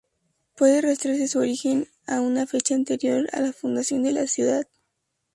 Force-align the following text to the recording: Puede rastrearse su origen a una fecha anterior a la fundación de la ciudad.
Puede 0.57 0.81
rastrearse 0.81 1.27
su 1.27 1.37
origen 1.37 1.87
a 2.07 2.21
una 2.21 2.47
fecha 2.47 2.73
anterior 2.73 3.27
a 3.33 3.39
la 3.39 3.53
fundación 3.53 4.01
de 4.01 4.11
la 4.13 4.25
ciudad. 4.25 4.65